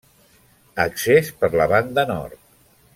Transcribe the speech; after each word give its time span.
Accés 0.85 1.29
per 1.43 1.53
la 1.63 1.67
banda 1.77 2.09
nord. 2.15 2.39